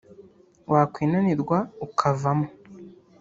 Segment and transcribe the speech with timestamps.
[0.71, 2.47] wakwinanirwa ukavamo